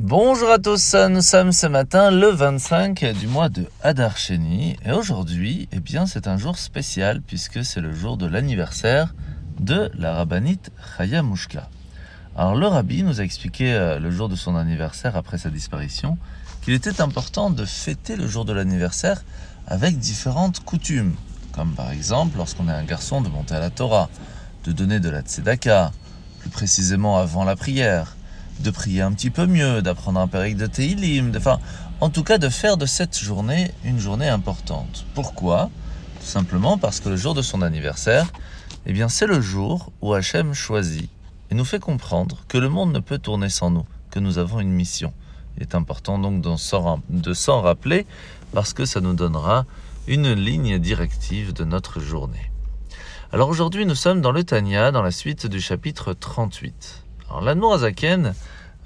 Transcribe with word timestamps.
Bonjour 0.00 0.48
à 0.52 0.60
tous, 0.60 0.94
nous 0.94 1.22
sommes 1.22 1.50
ce 1.50 1.66
matin 1.66 2.12
le 2.12 2.28
25 2.28 3.04
du 3.18 3.26
mois 3.26 3.48
de 3.48 3.66
Hadar 3.82 4.16
Sheni 4.16 4.76
et 4.84 4.92
aujourd'hui, 4.92 5.68
eh 5.72 5.80
bien, 5.80 6.06
c'est 6.06 6.28
un 6.28 6.38
jour 6.38 6.56
spécial 6.56 7.20
puisque 7.20 7.64
c'est 7.64 7.80
le 7.80 7.92
jour 7.92 8.16
de 8.16 8.24
l'anniversaire 8.24 9.12
de 9.58 9.90
la 9.98 10.14
rabbinite 10.14 10.70
Chaya 10.96 11.24
Mushka. 11.24 11.68
Alors 12.36 12.54
le 12.54 12.68
rabbi 12.68 13.02
nous 13.02 13.20
a 13.20 13.24
expliqué 13.24 13.74
euh, 13.74 13.98
le 13.98 14.12
jour 14.12 14.28
de 14.28 14.36
son 14.36 14.54
anniversaire 14.54 15.16
après 15.16 15.36
sa 15.36 15.50
disparition 15.50 16.16
qu'il 16.62 16.74
était 16.74 17.00
important 17.00 17.50
de 17.50 17.64
fêter 17.64 18.14
le 18.14 18.28
jour 18.28 18.44
de 18.44 18.52
l'anniversaire 18.52 19.24
avec 19.66 19.98
différentes 19.98 20.60
coutumes, 20.60 21.16
comme 21.50 21.72
par 21.72 21.90
exemple 21.90 22.36
lorsqu'on 22.36 22.68
est 22.68 22.72
un 22.72 22.84
garçon 22.84 23.20
de 23.20 23.28
monter 23.28 23.56
à 23.56 23.60
la 23.60 23.70
Torah, 23.70 24.08
de 24.62 24.70
donner 24.70 25.00
de 25.00 25.08
la 25.10 25.22
tzedaka, 25.22 25.90
plus 26.38 26.50
précisément 26.50 27.18
avant 27.18 27.42
la 27.42 27.56
prière, 27.56 28.14
de 28.60 28.70
prier 28.70 29.02
un 29.02 29.12
petit 29.12 29.30
peu 29.30 29.46
mieux, 29.46 29.82
d'apprendre 29.82 30.20
un 30.20 30.28
périque 30.28 30.56
de 30.56 30.66
Teilim, 30.66 31.32
enfin, 31.36 31.58
en 32.00 32.10
tout 32.10 32.24
cas 32.24 32.38
de 32.38 32.48
faire 32.48 32.76
de 32.76 32.86
cette 32.86 33.18
journée 33.18 33.70
une 33.84 33.98
journée 33.98 34.28
importante. 34.28 35.04
Pourquoi? 35.14 35.70
Tout 36.20 36.26
simplement 36.26 36.78
parce 36.78 37.00
que 37.00 37.08
le 37.08 37.16
jour 37.16 37.34
de 37.34 37.42
son 37.42 37.62
anniversaire, 37.62 38.30
eh 38.86 38.92
bien, 38.92 39.08
c'est 39.08 39.26
le 39.26 39.40
jour 39.40 39.92
où 40.00 40.14
Hachem 40.14 40.54
choisit 40.54 41.10
et 41.50 41.54
nous 41.54 41.64
fait 41.64 41.78
comprendre 41.78 42.44
que 42.48 42.58
le 42.58 42.68
monde 42.68 42.92
ne 42.92 43.00
peut 43.00 43.18
tourner 43.18 43.48
sans 43.48 43.70
nous, 43.70 43.86
que 44.10 44.18
nous 44.18 44.38
avons 44.38 44.60
une 44.60 44.72
mission. 44.72 45.12
Il 45.56 45.62
est 45.62 45.74
important 45.74 46.18
donc 46.18 46.40
de 46.42 47.34
s'en 47.34 47.60
rappeler 47.62 48.06
parce 48.52 48.72
que 48.72 48.84
ça 48.84 49.00
nous 49.00 49.14
donnera 49.14 49.66
une 50.06 50.32
ligne 50.32 50.78
directive 50.78 51.52
de 51.52 51.64
notre 51.64 52.00
journée. 52.00 52.50
Alors 53.32 53.48
aujourd'hui, 53.48 53.84
nous 53.84 53.94
sommes 53.94 54.22
dans 54.22 54.32
le 54.32 54.42
Tanya, 54.42 54.90
dans 54.90 55.02
la 55.02 55.10
suite 55.10 55.46
du 55.46 55.60
chapitre 55.60 56.14
38. 56.14 57.07
Alors 57.28 57.42
l'Anmour 57.42 57.74
Azaken 57.74 58.32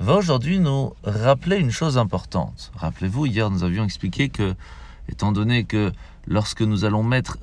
va 0.00 0.16
aujourd'hui 0.16 0.58
nous 0.58 0.94
rappeler 1.04 1.58
une 1.58 1.70
chose 1.70 1.96
importante. 1.96 2.72
Rappelez-vous, 2.74 3.26
hier 3.26 3.50
nous 3.50 3.62
avions 3.62 3.84
expliqué 3.84 4.30
que, 4.30 4.56
étant 5.08 5.30
donné 5.30 5.62
que 5.62 5.92
lorsque 6.26 6.62
nous 6.62 6.84
allons 6.84 7.04
mettre 7.04 7.38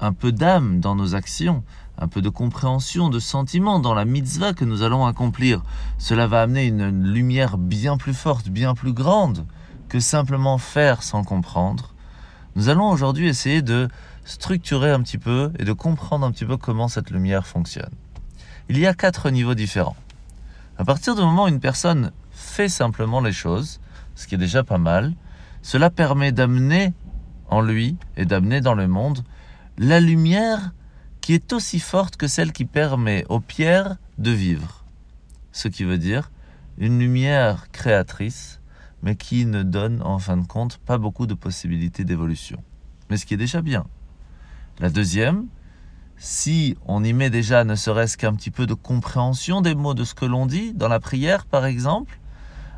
un 0.00 0.12
peu 0.12 0.32
d'âme 0.32 0.80
dans 0.80 0.96
nos 0.96 1.14
actions, 1.14 1.62
un 1.98 2.08
peu 2.08 2.20
de 2.20 2.28
compréhension, 2.28 3.10
de 3.10 3.20
sentiment 3.20 3.78
dans 3.78 3.94
la 3.94 4.04
mitzvah 4.04 4.54
que 4.54 4.64
nous 4.64 4.82
allons 4.82 5.06
accomplir, 5.06 5.62
cela 5.98 6.26
va 6.26 6.42
amener 6.42 6.66
une 6.66 7.04
lumière 7.04 7.56
bien 7.56 7.96
plus 7.96 8.14
forte, 8.14 8.48
bien 8.48 8.74
plus 8.74 8.92
grande 8.92 9.46
que 9.88 10.00
simplement 10.00 10.58
faire 10.58 11.04
sans 11.04 11.22
comprendre. 11.22 11.94
Nous 12.56 12.68
allons 12.68 12.90
aujourd'hui 12.90 13.28
essayer 13.28 13.62
de 13.62 13.88
structurer 14.24 14.90
un 14.90 15.00
petit 15.02 15.18
peu 15.18 15.52
et 15.60 15.64
de 15.64 15.72
comprendre 15.72 16.26
un 16.26 16.32
petit 16.32 16.44
peu 16.44 16.56
comment 16.56 16.88
cette 16.88 17.10
lumière 17.10 17.46
fonctionne. 17.46 17.92
Il 18.68 18.78
y 18.80 18.86
a 18.86 18.94
quatre 18.94 19.30
niveaux 19.30 19.54
différents. 19.54 19.96
À 20.76 20.84
partir 20.84 21.14
du 21.14 21.20
moment 21.20 21.44
où 21.44 21.48
une 21.48 21.60
personne 21.60 22.10
fait 22.30 22.68
simplement 22.68 23.20
les 23.20 23.32
choses, 23.32 23.80
ce 24.14 24.26
qui 24.26 24.34
est 24.34 24.38
déjà 24.38 24.64
pas 24.64 24.78
mal, 24.78 25.14
cela 25.62 25.88
permet 25.88 26.32
d'amener 26.32 26.92
en 27.48 27.60
lui 27.60 27.96
et 28.16 28.24
d'amener 28.24 28.60
dans 28.60 28.74
le 28.74 28.88
monde 28.88 29.24
la 29.78 30.00
lumière 30.00 30.72
qui 31.20 31.32
est 31.32 31.52
aussi 31.52 31.78
forte 31.78 32.16
que 32.16 32.26
celle 32.26 32.52
qui 32.52 32.64
permet 32.64 33.24
aux 33.28 33.40
pierres 33.40 33.96
de 34.18 34.30
vivre. 34.30 34.84
Ce 35.52 35.68
qui 35.68 35.84
veut 35.84 35.98
dire 35.98 36.30
une 36.76 36.98
lumière 36.98 37.70
créatrice, 37.70 38.60
mais 39.02 39.14
qui 39.14 39.46
ne 39.46 39.62
donne 39.62 40.02
en 40.02 40.18
fin 40.18 40.36
de 40.36 40.46
compte 40.46 40.78
pas 40.78 40.98
beaucoup 40.98 41.26
de 41.26 41.34
possibilités 41.34 42.04
d'évolution. 42.04 42.62
Mais 43.08 43.16
ce 43.16 43.26
qui 43.26 43.34
est 43.34 43.38
déjà 43.38 43.62
bien. 43.62 43.86
La 44.80 44.90
deuxième, 44.90 45.46
si 46.16 46.76
on 46.86 47.02
y 47.04 47.12
met 47.12 47.30
déjà 47.30 47.64
ne 47.64 47.74
serait-ce 47.74 48.16
qu'un 48.16 48.34
petit 48.34 48.50
peu 48.50 48.66
de 48.66 48.74
compréhension 48.74 49.60
des 49.60 49.74
mots 49.74 49.94
de 49.94 50.04
ce 50.04 50.14
que 50.14 50.24
l'on 50.24 50.46
dit, 50.46 50.72
dans 50.74 50.88
la 50.88 51.00
prière 51.00 51.44
par 51.46 51.64
exemple, 51.64 52.18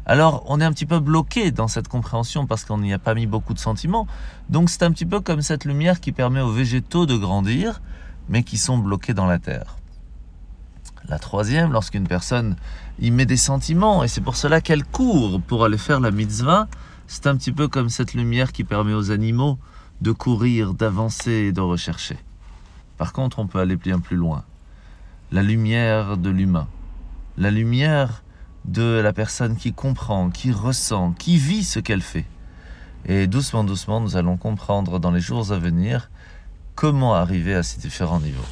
alors 0.06 0.44
on 0.46 0.60
est 0.60 0.64
un 0.64 0.72
petit 0.72 0.86
peu 0.86 1.00
bloqué 1.00 1.50
dans 1.50 1.68
cette 1.68 1.88
compréhension 1.88 2.46
parce 2.46 2.64
qu'on 2.64 2.78
n'y 2.78 2.92
a 2.92 2.98
pas 2.98 3.14
mis 3.14 3.26
beaucoup 3.26 3.54
de 3.54 3.58
sentiments. 3.58 4.06
Donc 4.48 4.70
c'est 4.70 4.84
un 4.84 4.92
petit 4.92 5.04
peu 5.04 5.20
comme 5.20 5.42
cette 5.42 5.64
lumière 5.64 6.00
qui 6.00 6.12
permet 6.12 6.40
aux 6.40 6.52
végétaux 6.52 7.06
de 7.06 7.16
grandir, 7.16 7.82
mais 8.28 8.44
qui 8.44 8.56
sont 8.56 8.78
bloqués 8.78 9.14
dans 9.14 9.26
la 9.26 9.40
terre. 9.40 9.76
La 11.08 11.18
troisième, 11.18 11.72
lorsqu'une 11.72 12.06
personne 12.06 12.56
y 13.00 13.10
met 13.10 13.26
des 13.26 13.36
sentiments, 13.36 14.02
et 14.02 14.08
c'est 14.08 14.20
pour 14.20 14.36
cela 14.36 14.60
qu'elle 14.60 14.84
court 14.84 15.40
pour 15.40 15.64
aller 15.64 15.78
faire 15.78 16.00
la 16.00 16.10
mitzvah, 16.10 16.68
c'est 17.06 17.26
un 17.26 17.36
petit 17.36 17.52
peu 17.52 17.68
comme 17.68 17.88
cette 17.88 18.14
lumière 18.14 18.52
qui 18.52 18.64
permet 18.64 18.94
aux 18.94 19.10
animaux 19.10 19.58
de 20.00 20.12
courir, 20.12 20.74
d'avancer 20.74 21.30
et 21.30 21.52
de 21.52 21.60
rechercher. 21.60 22.18
Par 22.96 23.12
contre, 23.12 23.38
on 23.38 23.46
peut 23.46 23.60
aller 23.60 23.76
bien 23.76 23.98
plus 23.98 24.16
loin. 24.16 24.44
La 25.32 25.42
lumière 25.42 26.16
de 26.16 26.30
l'humain. 26.30 26.68
La 27.36 27.50
lumière 27.50 28.22
de 28.64 29.00
la 29.00 29.12
personne 29.12 29.56
qui 29.56 29.72
comprend, 29.72 30.30
qui 30.30 30.52
ressent, 30.52 31.12
qui 31.12 31.36
vit 31.38 31.64
ce 31.64 31.78
qu'elle 31.78 32.02
fait. 32.02 32.24
Et 33.04 33.26
doucement, 33.26 33.62
doucement, 33.62 34.00
nous 34.00 34.16
allons 34.16 34.36
comprendre 34.36 34.98
dans 34.98 35.10
les 35.10 35.20
jours 35.20 35.52
à 35.52 35.58
venir 35.58 36.10
comment 36.74 37.14
arriver 37.14 37.54
à 37.54 37.62
ces 37.62 37.78
différents 37.78 38.20
niveaux. 38.20 38.42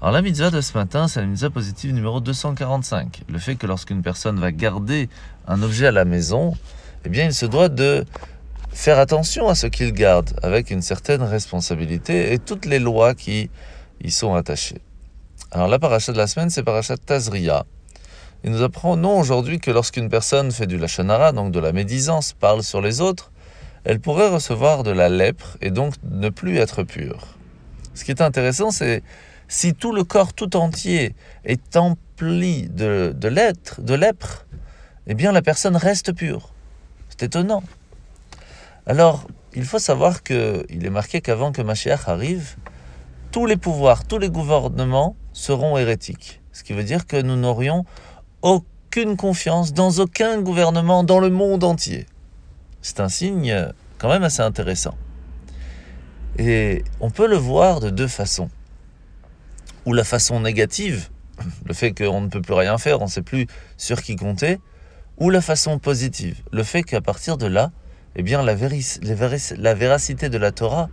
Alors 0.00 0.12
la 0.12 0.22
mitzvah 0.22 0.50
de 0.50 0.60
ce 0.60 0.78
matin, 0.78 1.08
c'est 1.08 1.20
la 1.20 1.26
mitzvah 1.26 1.50
positive 1.50 1.92
numéro 1.92 2.20
245. 2.20 3.24
Le 3.28 3.38
fait 3.38 3.56
que 3.56 3.66
lorsqu'une 3.66 4.00
personne 4.00 4.38
va 4.38 4.52
garder 4.52 5.08
un 5.46 5.60
objet 5.62 5.86
à 5.86 5.92
la 5.92 6.04
maison, 6.04 6.54
eh 7.04 7.08
bien 7.08 7.24
il 7.24 7.34
se 7.34 7.46
doit 7.46 7.68
de 7.68 8.04
faire 8.78 9.00
attention 9.00 9.48
à 9.48 9.56
ce 9.56 9.66
qu'il 9.66 9.92
garde 9.92 10.38
avec 10.40 10.70
une 10.70 10.82
certaine 10.82 11.24
responsabilité 11.24 12.32
et 12.32 12.38
toutes 12.38 12.64
les 12.64 12.78
lois 12.78 13.12
qui 13.12 13.50
y 14.00 14.12
sont 14.12 14.34
attachées. 14.34 14.80
Alors 15.50 15.66
la 15.66 15.80
paracha 15.80 16.12
de 16.12 16.16
la 16.16 16.28
semaine, 16.28 16.48
c'est 16.48 16.62
paracha 16.62 16.96
Tazria. 16.96 17.66
Il 18.44 18.52
nous 18.52 18.62
apprend 18.62 18.96
non 18.96 19.18
aujourd'hui 19.18 19.58
que 19.58 19.72
lorsqu'une 19.72 20.08
personne 20.08 20.52
fait 20.52 20.68
du 20.68 20.78
lachanara, 20.78 21.32
donc 21.32 21.50
de 21.50 21.58
la 21.58 21.72
médisance, 21.72 22.34
parle 22.34 22.62
sur 22.62 22.80
les 22.80 23.00
autres, 23.00 23.32
elle 23.82 23.98
pourrait 23.98 24.28
recevoir 24.28 24.84
de 24.84 24.92
la 24.92 25.08
lèpre 25.08 25.56
et 25.60 25.72
donc 25.72 25.94
ne 26.04 26.28
plus 26.28 26.58
être 26.58 26.84
pure. 26.84 27.26
Ce 27.94 28.04
qui 28.04 28.12
est 28.12 28.22
intéressant, 28.22 28.70
c'est 28.70 29.02
si 29.48 29.74
tout 29.74 29.92
le 29.92 30.04
corps 30.04 30.34
tout 30.34 30.56
entier 30.56 31.16
est 31.44 31.76
empli 31.76 32.68
de, 32.68 33.12
de, 33.12 33.52
de 33.82 33.94
lèpre, 33.94 34.46
eh 35.08 35.14
bien 35.14 35.32
la 35.32 35.42
personne 35.42 35.74
reste 35.74 36.12
pure. 36.12 36.52
C'est 37.08 37.24
étonnant. 37.24 37.64
Alors, 38.88 39.26
il 39.52 39.66
faut 39.66 39.78
savoir 39.78 40.22
qu'il 40.22 40.64
est 40.70 40.90
marqué 40.90 41.20
qu'avant 41.20 41.52
que 41.52 41.60
Mashiach 41.60 42.08
arrive, 42.08 42.56
tous 43.32 43.44
les 43.44 43.58
pouvoirs, 43.58 44.06
tous 44.06 44.16
les 44.16 44.30
gouvernements 44.30 45.14
seront 45.34 45.76
hérétiques. 45.76 46.40
Ce 46.52 46.64
qui 46.64 46.72
veut 46.72 46.84
dire 46.84 47.06
que 47.06 47.20
nous 47.20 47.36
n'aurions 47.36 47.84
aucune 48.40 49.18
confiance 49.18 49.74
dans 49.74 49.90
aucun 49.98 50.40
gouvernement 50.40 51.04
dans 51.04 51.18
le 51.18 51.28
monde 51.28 51.64
entier. 51.64 52.06
C'est 52.80 53.00
un 53.00 53.10
signe 53.10 53.72
quand 53.98 54.08
même 54.08 54.22
assez 54.22 54.40
intéressant. 54.40 54.96
Et 56.38 56.82
on 57.00 57.10
peut 57.10 57.28
le 57.28 57.36
voir 57.36 57.80
de 57.80 57.90
deux 57.90 58.08
façons. 58.08 58.48
Ou 59.84 59.92
la 59.92 60.04
façon 60.04 60.40
négative, 60.40 61.10
le 61.66 61.74
fait 61.74 61.92
qu'on 61.92 62.22
ne 62.22 62.28
peut 62.28 62.40
plus 62.40 62.54
rien 62.54 62.78
faire, 62.78 63.02
on 63.02 63.04
ne 63.04 63.10
sait 63.10 63.20
plus 63.20 63.48
sur 63.76 64.00
qui 64.00 64.16
compter, 64.16 64.60
ou 65.18 65.28
la 65.28 65.42
façon 65.42 65.78
positive, 65.78 66.42
le 66.52 66.62
fait 66.62 66.82
qu'à 66.82 67.02
partir 67.02 67.36
de 67.36 67.46
là, 67.46 67.70
eh 68.16 68.22
bien 68.22 68.42
la, 68.42 68.54
la 68.54 69.74
véracité 69.74 70.28
de 70.28 70.38
la 70.38 70.52
Torah 70.52 70.88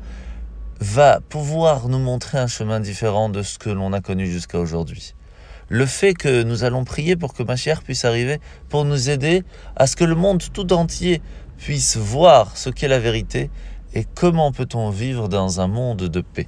va 0.79 1.21
pouvoir 1.21 1.87
nous 1.87 1.99
montrer 1.99 2.37
un 2.37 2.47
chemin 2.47 2.79
différent 2.79 3.29
de 3.29 3.41
ce 3.41 3.57
que 3.57 3.69
l'on 3.69 3.93
a 3.93 4.01
connu 4.01 4.27
jusqu'à 4.27 4.59
aujourd'hui. 4.59 5.15
Le 5.69 5.85
fait 5.85 6.13
que 6.13 6.43
nous 6.43 6.63
allons 6.63 6.83
prier 6.83 7.15
pour 7.15 7.33
que 7.33 7.41
Machiach 7.41 7.81
puisse 7.81 8.05
arriver, 8.05 8.39
pour 8.69 8.85
nous 8.85 9.09
aider 9.09 9.43
à 9.75 9.87
ce 9.87 9.95
que 9.95 10.03
le 10.03 10.15
monde 10.15 10.43
tout 10.53 10.73
entier 10.73 11.21
puisse 11.57 11.97
voir 11.97 12.55
ce 12.55 12.69
qu'est 12.69 12.87
la 12.87 12.99
vérité 12.99 13.49
et 13.93 14.05
comment 14.15 14.51
peut-on 14.51 14.89
vivre 14.89 15.27
dans 15.27 15.61
un 15.61 15.67
monde 15.67 16.03
de 16.03 16.21
paix. 16.21 16.47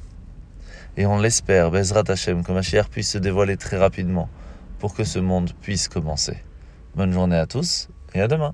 Et 0.98 1.06
on 1.06 1.18
l'espère, 1.18 1.72
Bezrat 1.72 2.04
Hashem, 2.08 2.44
que 2.44 2.52
Machiach 2.52 2.90
puisse 2.90 3.12
se 3.12 3.18
dévoiler 3.18 3.58
très 3.58 3.78
rapidement 3.78 4.30
pour 4.80 4.94
que 4.94 5.04
ce 5.04 5.20
monde 5.20 5.52
puisse 5.62 5.88
commencer. 5.88 6.38
Bonne 6.96 7.14
journée 7.14 7.38
à 7.38 7.48
tous 7.48 7.90
et 8.14 8.22
à 8.22 8.28
demain. 8.28 8.54